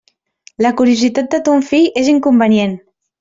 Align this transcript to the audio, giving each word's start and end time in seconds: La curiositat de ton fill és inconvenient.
La 0.65 0.71
curiositat 0.79 1.29
de 1.35 1.39
ton 1.49 1.61
fill 1.67 1.87
és 2.05 2.09
inconvenient. 2.15 2.75